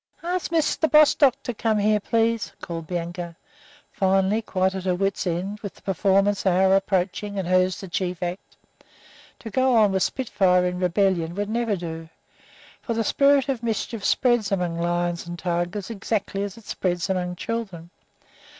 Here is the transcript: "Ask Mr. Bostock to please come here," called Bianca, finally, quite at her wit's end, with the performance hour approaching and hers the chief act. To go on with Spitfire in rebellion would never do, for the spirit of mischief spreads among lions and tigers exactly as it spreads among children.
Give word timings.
"Ask 0.23 0.49
Mr. 0.49 0.89
Bostock 0.89 1.43
to 1.43 1.53
please 1.53 1.61
come 1.61 1.77
here," 1.77 2.01
called 2.59 2.87
Bianca, 2.87 3.35
finally, 3.91 4.41
quite 4.41 4.73
at 4.73 4.85
her 4.85 4.95
wit's 4.95 5.27
end, 5.27 5.59
with 5.59 5.75
the 5.75 5.83
performance 5.83 6.43
hour 6.43 6.75
approaching 6.75 7.37
and 7.37 7.47
hers 7.47 7.79
the 7.79 7.87
chief 7.87 8.23
act. 8.23 8.57
To 9.41 9.51
go 9.51 9.75
on 9.75 9.91
with 9.91 10.01
Spitfire 10.01 10.65
in 10.65 10.79
rebellion 10.79 11.35
would 11.35 11.49
never 11.51 11.75
do, 11.75 12.09
for 12.81 12.95
the 12.95 13.03
spirit 13.03 13.47
of 13.47 13.61
mischief 13.61 14.03
spreads 14.03 14.51
among 14.51 14.79
lions 14.79 15.27
and 15.27 15.37
tigers 15.37 15.91
exactly 15.91 16.41
as 16.41 16.57
it 16.57 16.65
spreads 16.65 17.07
among 17.07 17.35
children. 17.35 17.91